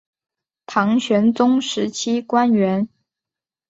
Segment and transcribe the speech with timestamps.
[0.65, 2.89] 唐玄宗时期官员。